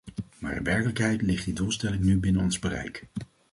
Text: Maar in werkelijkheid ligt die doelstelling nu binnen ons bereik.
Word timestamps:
Maar 0.39 0.55
in 0.55 0.63
werkelijkheid 0.63 1.21
ligt 1.21 1.45
die 1.45 1.53
doelstelling 1.53 2.03
nu 2.03 2.19
binnen 2.19 2.41
ons 2.43 2.59
bereik. 2.59 3.07